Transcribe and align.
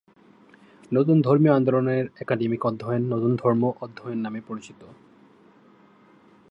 নতুন 0.91 1.17
ধর্মীয় 1.21 1.53
আন্দোলনের 1.53 2.05
একাডেমিক 2.21 2.61
অধ্যয়ন 2.65 3.03
'নতুন 3.03 3.31
ধর্ম 3.35 3.63
অধ্যয়ন' 3.81 4.23
নামে 4.25 4.41
পরিচিত। 4.47 4.81